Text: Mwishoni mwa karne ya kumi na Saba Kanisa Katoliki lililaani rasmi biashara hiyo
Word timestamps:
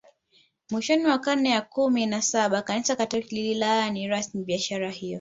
Mwishoni 0.71 1.03
mwa 1.03 1.19
karne 1.19 1.49
ya 1.49 1.61
kumi 1.61 2.05
na 2.05 2.21
Saba 2.21 2.61
Kanisa 2.61 2.95
Katoliki 2.95 3.35
lililaani 3.35 4.07
rasmi 4.07 4.43
biashara 4.43 4.91
hiyo 4.91 5.09